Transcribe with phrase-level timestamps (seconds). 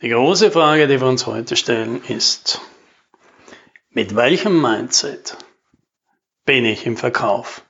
[0.00, 2.60] Die große Frage, die wir uns heute stellen, ist,
[3.90, 5.36] mit welchem Mindset
[6.44, 7.62] bin ich im Verkauf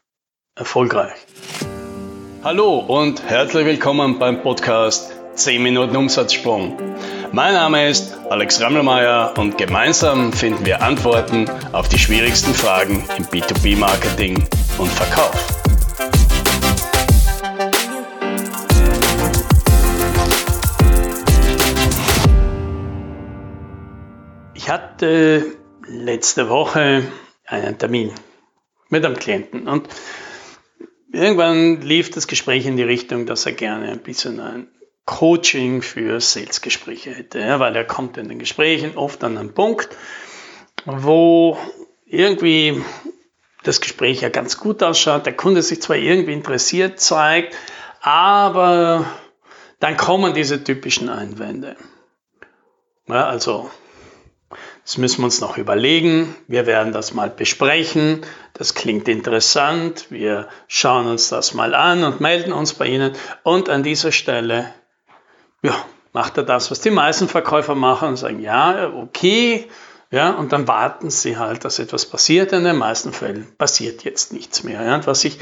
[0.54, 1.16] erfolgreich?
[2.44, 6.76] Hallo und herzlich willkommen beim Podcast 10 Minuten Umsatzsprung.
[7.32, 13.24] Mein Name ist Alex Rammelmeier und gemeinsam finden wir Antworten auf die schwierigsten Fragen im
[13.24, 15.57] B2B-Marketing und Verkauf.
[24.68, 27.02] Ich hatte letzte Woche
[27.46, 28.12] einen Termin
[28.90, 29.88] mit einem Klienten und
[31.10, 34.68] irgendwann lief das Gespräch in die Richtung, dass er gerne ein bisschen ein
[35.06, 39.88] Coaching für Salesgespräche hätte, ja, weil er kommt in den Gesprächen oft an einen Punkt,
[40.84, 41.56] wo
[42.04, 42.84] irgendwie
[43.62, 47.56] das Gespräch ja ganz gut ausschaut, der Kunde sich zwar irgendwie interessiert zeigt,
[48.02, 49.06] aber
[49.80, 51.74] dann kommen diese typischen Einwände.
[53.06, 53.70] Ja, also
[54.88, 56.34] das müssen wir uns noch überlegen.
[56.46, 58.24] Wir werden das mal besprechen.
[58.54, 60.06] Das klingt interessant.
[60.08, 63.12] Wir schauen uns das mal an und melden uns bei Ihnen.
[63.42, 64.72] Und an dieser Stelle,
[65.60, 65.74] ja,
[66.14, 69.68] macht er das, was die meisten Verkäufer machen und sagen, ja, okay.
[70.10, 72.54] Ja, und dann warten sie halt, dass etwas passiert.
[72.54, 74.82] In den meisten Fällen passiert jetzt nichts mehr.
[74.82, 75.38] Ja, und was ich,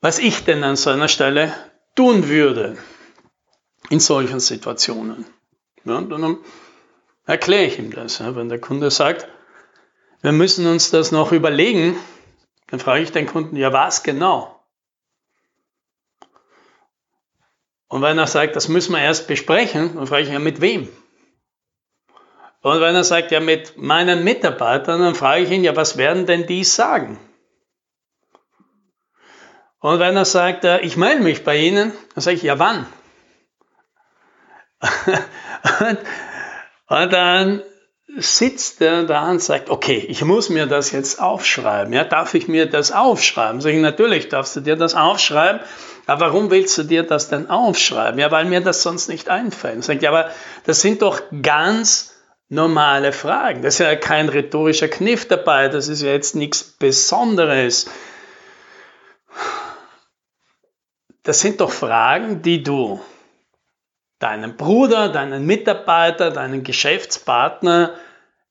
[0.00, 1.52] was ich denn an so einer Stelle
[1.94, 2.78] tun würde
[3.90, 5.26] in solchen Situationen.
[5.84, 6.38] Ja, dann
[7.26, 8.20] erkläre ich ihm das.
[8.20, 9.28] Wenn der Kunde sagt,
[10.22, 11.96] wir müssen uns das noch überlegen,
[12.68, 14.52] dann frage ich den Kunden, ja was genau?
[17.88, 20.88] Und wenn er sagt, das müssen wir erst besprechen, dann frage ich, ja mit wem?
[22.62, 26.26] Und wenn er sagt, ja mit meinen Mitarbeitern, dann frage ich ihn, ja was werden
[26.26, 27.20] denn die sagen?
[29.78, 32.86] Und wenn er sagt, ich melde mich bei Ihnen, dann sage ich, ja wann?
[35.80, 35.98] und
[36.88, 37.62] und dann
[38.18, 41.92] sitzt er da und sagt, okay, ich muss mir das jetzt aufschreiben.
[41.92, 43.60] Ja, darf ich mir das aufschreiben?
[43.60, 45.60] Sag ich, natürlich darfst du dir das aufschreiben.
[46.06, 48.20] Aber warum willst du dir das denn aufschreiben?
[48.20, 49.82] Ja, weil mir das sonst nicht einfällt.
[49.82, 50.30] Sag ich, aber
[50.64, 52.14] das sind doch ganz
[52.48, 53.62] normale Fragen.
[53.62, 55.68] Das ist ja kein rhetorischer Kniff dabei.
[55.68, 57.90] Das ist ja jetzt nichts Besonderes.
[61.24, 63.00] Das sind doch Fragen, die du
[64.18, 67.94] deinen Bruder, deinen Mitarbeiter, deinen Geschäftspartner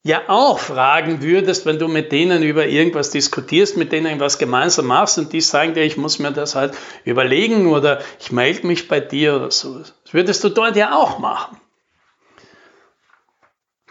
[0.04, 4.86] ja auch fragen würdest, wenn du mit denen über irgendwas diskutierst, mit denen irgendwas gemeinsam
[4.86, 8.88] machst und die sagen dir, ich muss mir das halt überlegen oder ich melde mich
[8.88, 9.80] bei dir oder so.
[9.80, 11.60] Das würdest du dort ja auch machen.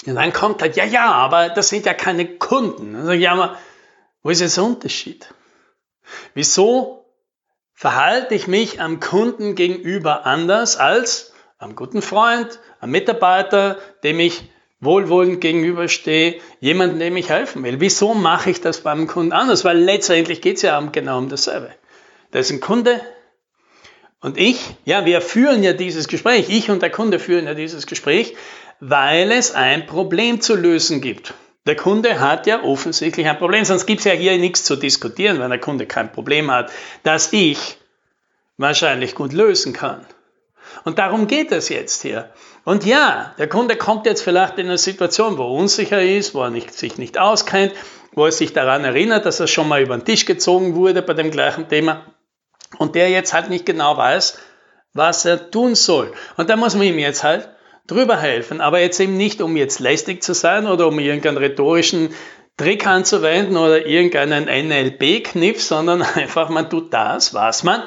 [0.07, 2.93] Und dann kommt halt, ja, ja, aber das sind ja keine Kunden.
[2.93, 3.59] Dann sage ich, ja, aber
[4.23, 5.35] wo ist jetzt der Unterschied?
[6.35, 7.07] Wieso
[7.73, 14.43] verhalte ich mich am Kunden gegenüber anders als einem guten Freund, einem Mitarbeiter, dem ich
[14.81, 17.81] wohlwollend gegenüberstehe, jemandem, dem ich helfen will.
[17.81, 19.65] Wieso mache ich das beim Kunden anders?
[19.65, 21.71] Weil letztendlich geht es ja genau um dasselbe.
[22.31, 23.01] Da ist ein Kunde
[24.21, 27.87] und ich, ja, wir führen ja dieses Gespräch, ich und der Kunde führen ja dieses
[27.87, 28.35] Gespräch,
[28.81, 31.35] weil es ein Problem zu lösen gibt.
[31.67, 35.41] Der Kunde hat ja offensichtlich ein Problem, sonst gibt es ja hier nichts zu diskutieren,
[35.41, 36.71] wenn der Kunde kein Problem hat,
[37.03, 37.77] das ich
[38.57, 40.07] wahrscheinlich gut lösen kann.
[40.85, 42.31] Und darum geht es jetzt hier.
[42.65, 46.43] Und ja, der Kunde kommt jetzt vielleicht in eine Situation, wo er unsicher ist, wo
[46.43, 47.73] er nicht, sich nicht auskennt,
[48.13, 51.15] wo er sich daran erinnert, dass er schon mal über den Tisch gezogen wurde bei
[51.15, 52.03] dem gleichen Thema
[52.79, 54.39] und der jetzt halt nicht genau weiß,
[54.93, 56.13] was er tun soll.
[56.37, 57.49] Und da muss man ihm jetzt halt
[57.87, 62.15] drüber helfen, aber jetzt eben nicht, um jetzt lästig zu sein oder um irgendeinen rhetorischen
[62.57, 67.83] Trick anzuwenden oder irgendeinen NLP-Kniff, sondern einfach, man tut das, was man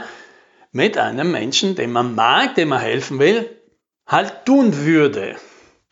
[0.71, 3.49] mit einem Menschen, dem man mag, dem man helfen will,
[4.05, 5.35] halt tun würde.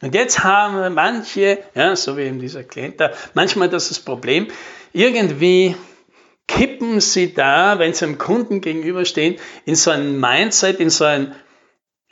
[0.02, 4.06] Und jetzt haben manche, ja, so wie eben dieser Klient da, manchmal das ist das
[4.06, 4.48] Problem,
[4.94, 5.76] irgendwie
[6.48, 11.36] kippen sie da, wenn sie einem Kunden gegenüberstehen, in so ein Mindset, in so ein,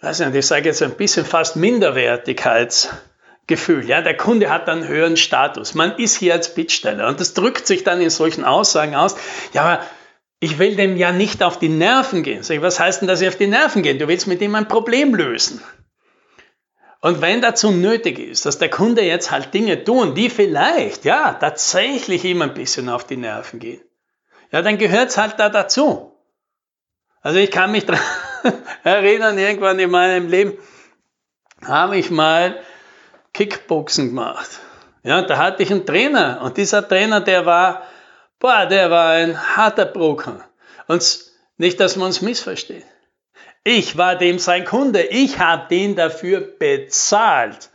[0.01, 3.88] weiß nicht, ich sage jetzt ein bisschen fast Minderwertigkeitsgefühl.
[3.88, 5.75] Ja, der Kunde hat einen höheren Status.
[5.75, 9.16] Man ist hier als Bittsteller und das drückt sich dann in solchen Aussagen aus.
[9.54, 9.83] Ja, aber
[10.44, 12.44] ich will dem ja nicht auf die Nerven gehen.
[12.44, 13.95] Sag ich, was heißt denn, dass ich auf die Nerven gehe?
[13.95, 15.63] Du willst mit ihm ein Problem lösen.
[17.00, 21.31] Und wenn dazu nötig ist, dass der Kunde jetzt halt Dinge tun, die vielleicht, ja,
[21.31, 23.81] tatsächlich ihm ein bisschen auf die Nerven gehen,
[24.51, 26.13] ja, dann gehört es halt da dazu.
[27.22, 28.04] Also ich kann mich daran
[28.84, 30.57] erinnern, irgendwann in meinem Leben
[31.66, 32.60] habe ich mal
[33.34, 34.60] Kickboxen gemacht.
[35.04, 37.84] Ja, da hatte ich einen Trainer und dieser Trainer, der war
[38.44, 40.44] Boah, der war ein harter Brocken.
[40.88, 42.84] Und nicht, dass wir uns missverstehen.
[43.63, 45.01] Ich war dem sein Kunde.
[45.01, 47.69] Ich habe den dafür bezahlt.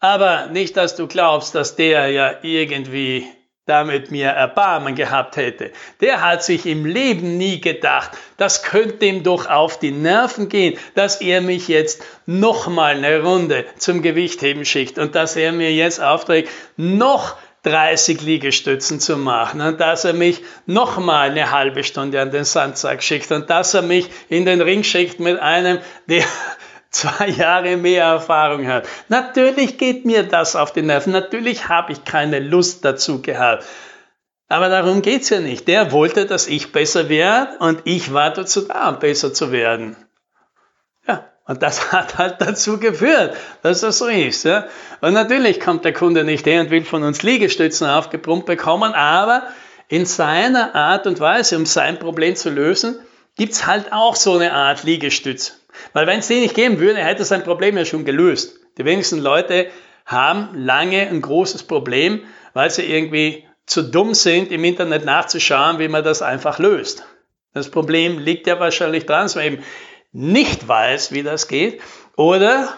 [0.00, 3.28] Aber nicht, dass du glaubst, dass der ja irgendwie
[3.66, 5.72] damit mir Erbarmen gehabt hätte.
[6.00, 10.78] Der hat sich im Leben nie gedacht, das könnte ihm doch auf die Nerven gehen,
[10.94, 16.02] dass er mich jetzt nochmal eine Runde zum Gewichtheben schickt und dass er mir jetzt
[16.02, 22.30] aufträgt, noch 30 Liegestützen zu machen und dass er mich nochmal eine halbe Stunde an
[22.30, 26.24] den Sandsack schickt und dass er mich in den Ring schickt mit einem, der
[26.90, 28.86] zwei Jahre mehr Erfahrung hat.
[29.08, 31.12] Natürlich geht mir das auf die Nerven.
[31.12, 33.64] Natürlich habe ich keine Lust dazu gehabt.
[34.48, 35.66] Aber darum geht's ja nicht.
[35.66, 39.96] Der wollte, dass ich besser werde und ich war dazu da, besser zu werden.
[41.46, 44.44] Und das hat halt dazu geführt, dass das so ist.
[44.44, 44.66] Ja.
[45.00, 49.44] Und natürlich kommt der Kunde nicht her und will von uns Liegestützen aufgebrummt bekommen, aber
[49.88, 52.98] in seiner Art und Weise, um sein Problem zu lösen,
[53.36, 55.60] gibt's halt auch so eine Art Liegestütz.
[55.92, 58.60] Weil wenn es die nicht geben würde, hätte sein Problem ja schon gelöst.
[58.78, 59.68] Die wenigsten Leute
[60.06, 65.88] haben lange ein großes Problem, weil sie irgendwie zu dumm sind, im Internet nachzuschauen, wie
[65.88, 67.04] man das einfach löst.
[67.54, 69.64] Das Problem liegt ja wahrscheinlich dran, dass man eben
[70.14, 71.82] nicht weiß, wie das geht,
[72.16, 72.72] oder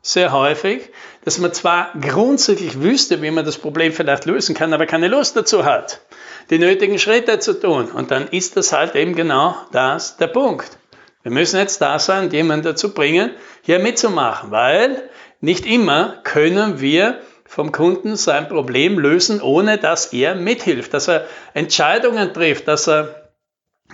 [0.00, 0.88] sehr häufig,
[1.24, 5.36] dass man zwar grundsätzlich wüsste, wie man das Problem vielleicht lösen kann, aber keine Lust
[5.36, 6.00] dazu hat,
[6.48, 7.90] die nötigen Schritte zu tun.
[7.90, 10.78] Und dann ist das halt eben genau das der Punkt.
[11.24, 13.32] Wir müssen jetzt da sein, jemanden dazu bringen,
[13.62, 15.10] hier mitzumachen, weil
[15.40, 21.26] nicht immer können wir vom Kunden sein Problem lösen, ohne dass er mithilft, dass er
[21.52, 23.25] Entscheidungen trifft, dass er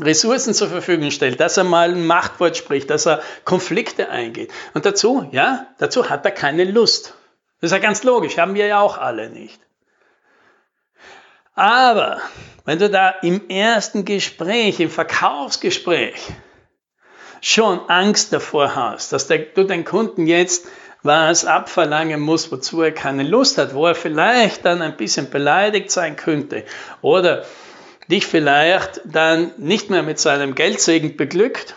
[0.01, 4.51] Ressourcen zur Verfügung stellt, dass er mal ein Machtwort spricht, dass er Konflikte eingeht.
[4.75, 7.15] Und dazu, ja, dazu hat er keine Lust.
[7.61, 9.61] Das ist ja ganz logisch, haben wir ja auch alle nicht.
[11.55, 12.21] Aber
[12.65, 16.33] wenn du da im ersten Gespräch, im Verkaufsgespräch,
[17.43, 20.67] schon Angst davor hast, dass der, du den Kunden jetzt
[21.03, 25.91] was abverlangen musst, wozu er keine Lust hat, wo er vielleicht dann ein bisschen beleidigt
[25.91, 26.65] sein könnte
[27.03, 27.45] oder
[28.13, 31.75] dich vielleicht dann nicht mehr mit seinem Geldsegen beglückt,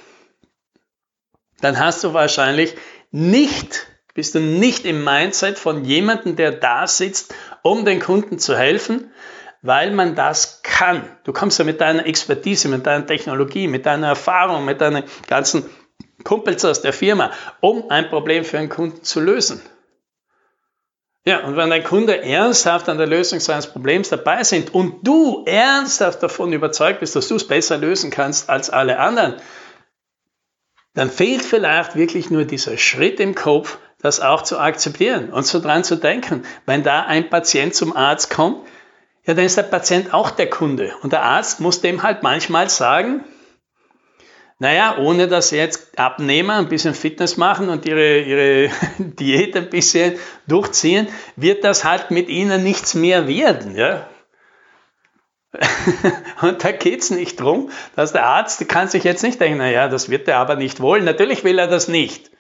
[1.62, 2.76] dann hast du wahrscheinlich
[3.12, 7.34] nicht, bist du nicht im Mindset von jemandem, der da sitzt,
[7.64, 9.12] um den Kunden zu helfen,
[9.62, 11.10] weil man das kann.
[11.24, 15.68] Du kommst ja mit deiner Expertise, mit deiner Technologie, mit deiner Erfahrung, mit deinen ganzen
[16.24, 19.62] Kumpels aus der Firma, um ein Problem für einen Kunden zu lösen.
[21.28, 25.44] Ja, und wenn dein Kunde ernsthaft an der Lösung seines Problems dabei sind und du
[25.46, 29.36] ernsthaft davon überzeugt bist, dass du es besser lösen kannst als alle anderen,
[30.94, 35.60] dann fehlt vielleicht wirklich nur dieser Schritt im Kopf, das auch zu akzeptieren und so
[35.60, 36.44] dran zu denken.
[36.68, 38.66] Wenn da ein Patient zum Arzt kommt,
[39.26, 40.94] ja, dann ist der Patient auch der Kunde.
[41.02, 43.26] Und der Arzt muss dem halt manchmal sagen,
[44.60, 49.70] naja, ohne dass sie jetzt Abnehmer ein bisschen Fitness machen und ihre, ihre Diät ein
[49.70, 50.18] bisschen
[50.48, 53.76] durchziehen, wird das halt mit ihnen nichts mehr werden.
[53.76, 54.08] Ja?
[56.42, 60.10] Und da geht's nicht drum, dass der Arzt kann sich jetzt nicht denken, naja, das
[60.10, 61.06] wird er aber nicht wollen.
[61.06, 62.32] Natürlich will er das nicht.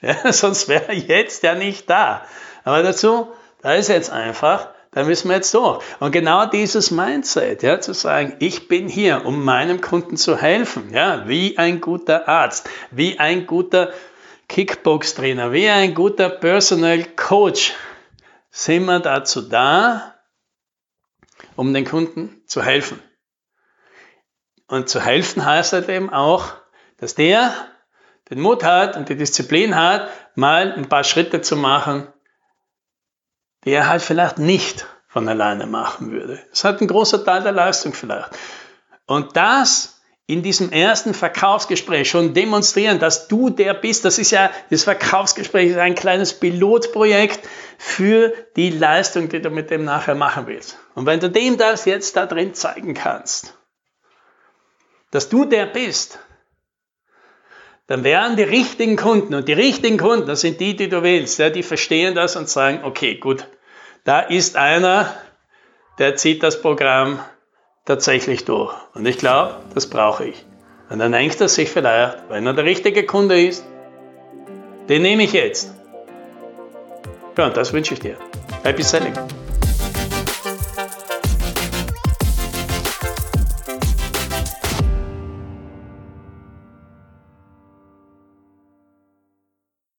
[0.00, 2.24] Ja, sonst wäre er jetzt ja nicht da.
[2.64, 3.28] Aber dazu,
[3.62, 5.84] da ist jetzt einfach, da müssen wir jetzt durch.
[6.00, 10.92] Und genau dieses Mindset, ja, zu sagen, ich bin hier, um meinem Kunden zu helfen,
[10.92, 13.92] ja, wie ein guter Arzt, wie ein guter
[14.48, 17.74] Kickbox-Trainer, wie ein guter Personal Coach,
[18.50, 20.14] sind wir dazu da,
[21.54, 23.02] um den Kunden zu helfen.
[24.68, 26.54] Und zu helfen heißt halt eben auch,
[26.96, 27.52] dass der
[28.30, 32.08] den Mut hat und die Disziplin hat, mal ein paar Schritte zu machen,
[33.64, 36.40] die er halt vielleicht nicht von alleine machen würde.
[36.50, 38.30] Das hat ein großer Teil der Leistung vielleicht.
[39.06, 44.50] Und das in diesem ersten Verkaufsgespräch schon demonstrieren, dass du der bist, das ist ja,
[44.68, 47.40] das Verkaufsgespräch ist ein kleines Pilotprojekt
[47.78, 50.76] für die Leistung, die du mit dem nachher machen willst.
[50.94, 53.54] Und wenn du dem das jetzt da drin zeigen kannst,
[55.10, 56.18] dass du der bist,
[57.88, 61.38] dann wären die richtigen Kunden und die richtigen Kunden, das sind die, die du willst,
[61.38, 63.46] ja, die verstehen das und sagen, okay, gut,
[64.04, 65.12] da ist einer,
[65.98, 67.18] der zieht das Programm
[67.86, 68.74] tatsächlich durch.
[68.94, 70.44] Und ich glaube, das brauche ich.
[70.90, 73.64] Und dann denkt er sich vielleicht, wenn er der richtige Kunde ist,
[74.88, 75.74] den nehme ich jetzt.
[77.38, 78.16] Ja, und das wünsche ich dir.
[78.64, 79.14] Happy Selling.